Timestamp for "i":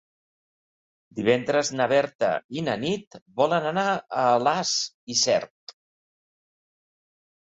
2.59-2.63, 5.17-5.19